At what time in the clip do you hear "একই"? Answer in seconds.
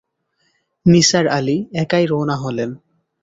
1.73-2.03